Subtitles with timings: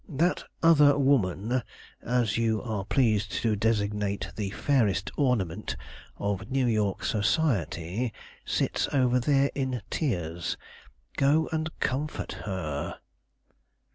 [0.09, 1.61] That other woman,
[2.01, 5.75] as you are pleased to designate the fairest ornament
[6.17, 8.11] of New York society,
[8.43, 10.57] sits over there in tears;
[11.17, 12.95] go and comfort her."